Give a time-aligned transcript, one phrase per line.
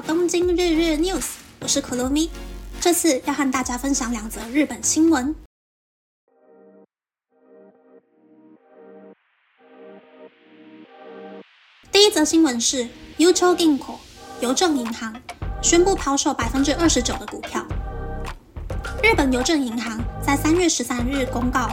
[0.00, 1.24] 到东京日日 news，
[1.60, 2.30] 我是可露咪。
[2.80, 5.34] 这次要和大家分享两则日本新闻。
[11.92, 13.96] 第一则新闻是 u c h o Ginko
[14.40, 15.14] 邮政银行
[15.60, 17.62] 宣布抛售百分之二十九的股票。
[19.02, 21.68] 日本邮政银行在三月十三日公告，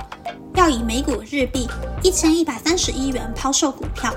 [0.55, 1.69] 要以每股日币
[2.03, 4.13] 一千一百三十一元抛售股票。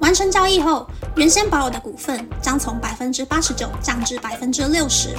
[0.00, 5.16] 完成交易后，原先保有的股份将从百分之八十九降至百分之六十，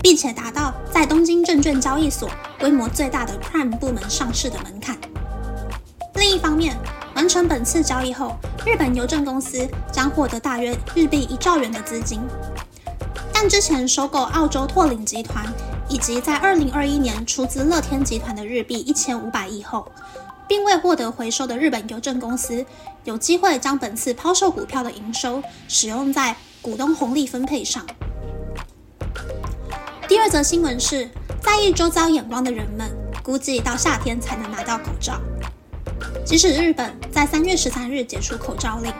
[0.00, 4.96] 并且达到在东京证券交易所规模最大的 Prime 部门上市的门槛。
[6.14, 6.74] 另一方面，
[7.14, 8.34] 完成本次交易后，
[8.64, 12.22] 日本邮政公司将获得大约日币一兆元的资金。
[13.30, 15.44] 但之前收购澳洲拓领集团，
[15.90, 19.86] 以及在二零二一年出资乐天集团的日币一千五百亿后，
[20.48, 22.64] 并未获得回收的日本邮政公司，
[23.04, 27.86] 有机会将本次抛售股票的营收使用在股东红利分配上。
[30.08, 31.08] 第二则新闻是，
[31.42, 32.90] 在意周遭眼光的人们，
[33.22, 35.20] 估计到夏天才能拿到口罩。
[36.24, 38.92] 即使日本在三月十三日解除口罩令，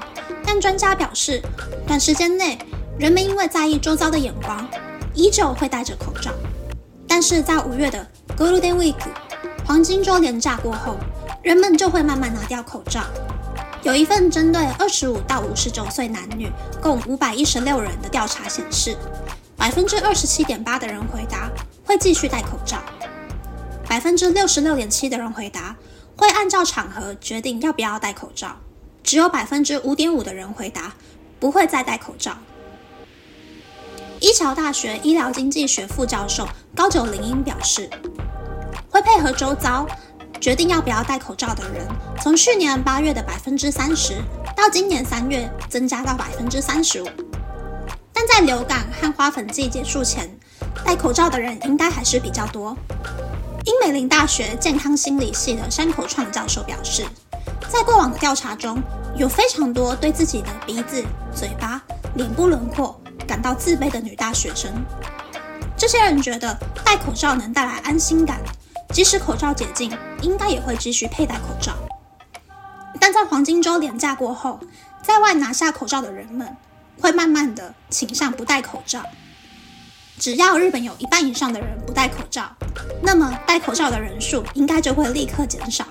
[0.44, 1.42] 但专家表示，
[1.86, 2.58] 短时间内
[2.98, 4.68] 人们因为在意周遭的眼光，
[5.14, 6.30] 依旧会戴着口罩。
[7.06, 8.94] 但是在五月的 Golden Week
[9.66, 10.96] 黄金周连假过后，
[11.42, 13.04] 人们就会慢慢拿掉口罩。
[13.82, 16.50] 有一份针对二十五到五十九岁男女
[16.82, 18.96] 共五百一十六人的调查显示，
[19.56, 21.48] 百分之二十七点八的人回答
[21.84, 22.82] 会继续戴口罩，
[23.88, 25.76] 百分之六十六点七的人回答
[26.16, 28.56] 会按照场合决定要不要戴口罩，
[29.04, 30.92] 只有百分之五点五的人回答
[31.38, 32.36] 不会再戴口罩。
[34.20, 37.88] 一桥大学医疗经济学副教授高久林英表示，
[38.90, 39.86] 会配合周遭。
[40.40, 41.86] 决定要不要戴口罩的人，
[42.20, 44.22] 从去年八月的百分之三十，
[44.56, 47.08] 到今年三月增加到百分之三十五。
[48.12, 50.28] 但在流感和花粉季结束前，
[50.84, 52.76] 戴口罩的人应该还是比较多。
[53.64, 57.04] 英美林大学健康心理系的山口创教授表示，
[57.68, 58.80] 在过往的调查中，
[59.16, 61.82] 有非常多对自己的鼻子、嘴巴、
[62.14, 64.72] 脸部轮廓感到自卑的女大学生。
[65.76, 68.40] 这些人觉得戴口罩能带来安心感。
[68.92, 71.74] 即使口罩解禁，应该也会继续佩戴口罩。
[73.00, 74.58] 但在黄金周连假过后，
[75.02, 76.56] 在外拿下口罩的人们
[77.00, 79.02] 会慢慢的倾向不戴口罩。
[80.18, 82.50] 只要日本有一半以上的人不戴口罩，
[83.02, 85.86] 那么戴口罩的人数应该就会立刻减少。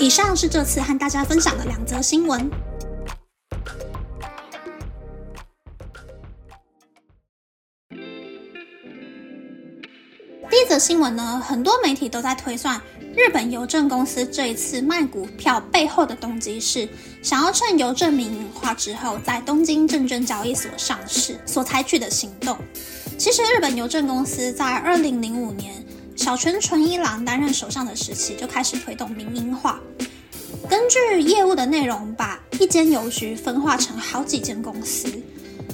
[0.00, 2.50] 以上是这次和大家分享的两则新闻。
[10.50, 12.80] 第一则新闻呢，很多媒体都在推算
[13.16, 16.88] 日本邮政公司这一次卖股票背后的动机是
[17.22, 22.56] 想要趁邮政民营化之后，在东京证券交易所上市所采取的行动。
[23.18, 25.74] 其实，日本邮政公司在二零零五年
[26.14, 29.80] 小泉纯一郎担任首相的时期就开始推动民营化，
[30.68, 35.08] 根据业务的内容，把一间邮局分化成好几间公司。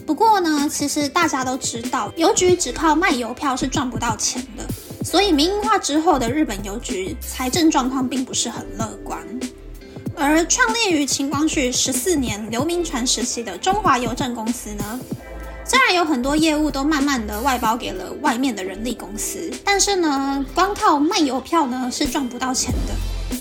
[0.07, 4.67] 不过呢，其实大家都知道，邮局只靠卖邮票是赚不到钱的，
[5.05, 9.19] 所以民营化之后的日本邮局财政状况并不是很乐观。
[10.17, 15.01] 而创立于清光绪十四年刘铭传时期的中华邮政公司呢，
[15.65, 22.95] 虽然有很多业务都慢慢的外包给了外面的人力公司，但是呢，光靠卖邮票呢是赚不到钱的。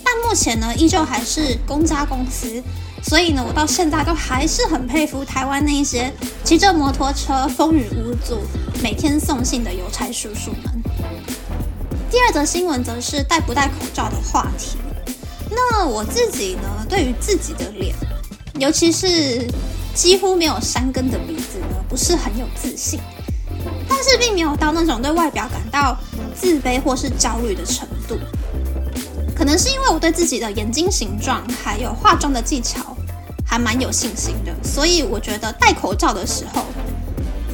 [0.04, 2.62] 但目前呢，依旧还是公家公司。
[3.04, 8.42] 所以呢，我到现在都还是很佩服台湾那些骑着摩托车风雨无阻、
[8.84, 10.82] 每天送信的邮差叔叔们。
[12.12, 14.78] 第二则新闻则是戴不戴口罩的话题。
[15.50, 17.96] 那我自己呢，对于自己的脸，
[18.60, 19.48] 尤其是
[19.96, 23.00] 几乎没有山根的鼻子呢，不是很有自信。
[23.88, 25.98] 但是并没有到那种对外表感到
[26.36, 28.18] 自卑或是焦虑的程度。
[29.40, 32.94] 可能是因为我对自己的眼睛形状还有化妆的技巧
[33.48, 36.66] 还蛮有信心的，所以我觉得戴口罩的时候，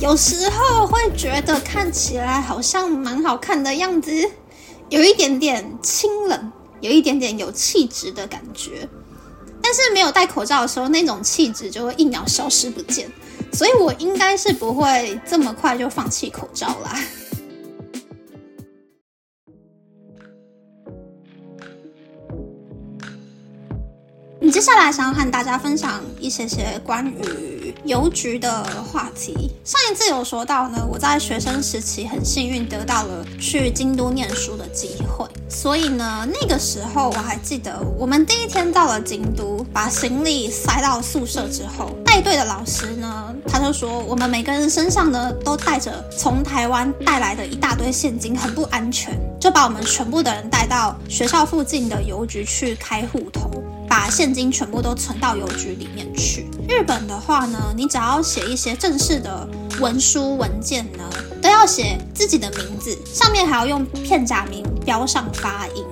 [0.01, 4.11] 有时候会觉得看起来好像蛮好看的样子，
[4.89, 6.51] 有一点点清冷，
[6.81, 8.89] 有一点点有气质的感觉。
[9.61, 13.07] 但是没有戴口罩的时候，那种气质就会一秒消失不见，
[13.53, 16.99] 所以我应该是不会这么快就放弃口罩啦。
[24.55, 29.51] 接下来想要和大家分享一些些关于邮局的话题。
[29.65, 53.51] 上一次有说到呢，我在学生时期很幸运得到了去京都念书的机会，所以呢，那个时候我还记得，我们第一天到了京都，把行李塞到宿舍之后，带队的老师呢，他就说我们每个人身上呢都带着从台湾带来的一大堆现金，很不安全，就把我们全部的人带到学校附近的邮局去开户头，
[54.09, 56.47] 现金全部都存到邮局里面去。
[56.67, 59.47] 日本的话呢，你只要写一些正式的
[59.79, 61.03] 文书文件呢，
[61.41, 65.83] 都要写自己的名字，上面还要用片假名标上发音。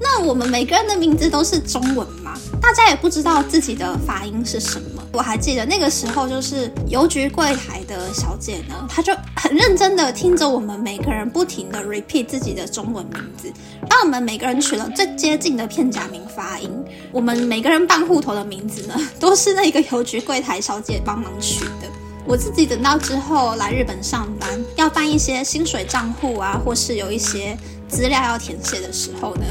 [0.00, 2.34] 那我们每个人的名字都是中文嘛？
[2.60, 4.99] 大家也不知道自己的发音是什么。
[5.12, 13.52] 我还记得那个时候，就是邮局柜台的小姐呢，她就很认真的听着我们每个人不停的 repeat 自己的中文名字，
[13.88, 16.70] 让我们每个人取了最接近的片假名发音。
[17.10, 21.88] 我们每个人办户头的名字呢，都是那个邮局柜台小姐帮忙取的。
[22.24, 27.58] 我自己等到之后来日本上班，要办一些薪水账户啊，或是有一些
[27.88, 29.44] 资料要填写的时候呢。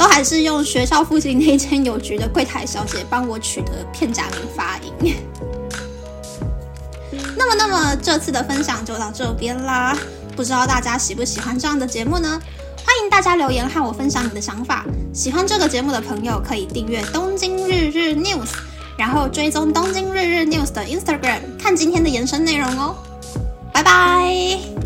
[0.00, 5.14] 都还是用学校附近那间邮局的柜台小姐帮我取的片假名发音。
[7.36, 9.94] 那么，那么这次的分享就到这边啦。
[10.34, 12.40] 不知道大家喜不喜欢这样的节目呢？
[12.78, 14.86] 欢迎大家留言和我分享你的想法。
[15.12, 18.48] 喜欢这个节目的朋友可以订阅东京日日 news，
[18.96, 22.96] 然后追踪东京日日 news 的 Instagram，看今天的延伸内容哦。
[23.70, 24.79] 拜拜。